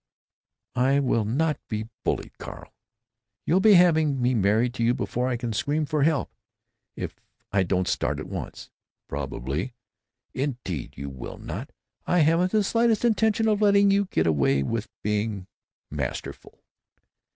"I 0.81 0.99
will 0.99 1.25
not 1.25 1.59
be 1.67 1.87
bullied, 2.03 2.39
Carl! 2.39 2.73
You'll 3.45 3.59
be 3.59 3.73
having 3.75 4.19
me 4.19 4.33
married 4.33 4.73
to 4.73 4.83
you 4.83 4.95
before 4.95 5.27
I 5.27 5.37
can 5.37 5.53
scream 5.53 5.85
for 5.85 6.01
help, 6.01 6.31
if 6.95 7.19
I 7.51 7.61
don't 7.61 7.87
start 7.87 8.19
at 8.19 8.25
once." 8.25 8.71
"Probably." 9.07 9.75
"Indeed 10.33 10.97
you 10.97 11.11
will 11.11 11.37
not! 11.37 11.71
I 12.07 12.21
haven't 12.21 12.51
the 12.51 12.63
slightest 12.63 13.05
intention 13.05 13.47
of 13.47 13.61
letting 13.61 13.91
you 13.91 14.05
get 14.05 14.25
away 14.25 14.63
with 14.63 14.89
being 15.03 15.45
masterful." 15.91 16.63